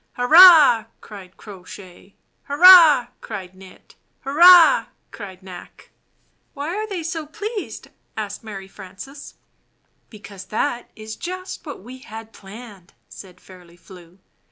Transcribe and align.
"Hurrah!" 0.13 0.85
cried 0.99 1.37
Crow 1.37 1.63
Shay. 1.63 2.15
"Hurrah!" 2.45 3.09
cried 3.21 3.53
Knit. 3.53 3.93
"Hurrah!" 4.21 4.87
cried 5.11 5.43
Knack. 5.43 5.91
"Why 6.55 6.69
are 6.75 6.87
they 6.87 7.03
so 7.03 7.27
pleased?' 7.27 7.89
asked 8.17 8.43
Mary 8.43 8.67
Frances, 8.67 9.35
n 9.35 10.07
^. 10.07 10.09
"Because 10.09 10.45
that 10.45 10.89
is 10.95 11.15
just 11.15 11.67
what 11.67 11.83
we 11.83 11.99
had 11.99 12.33
planned," 12.33 12.93
said 13.09 13.37
Wtltl^ 13.37 13.41
Fairly 13.41 13.77
Flew. 13.77 14.17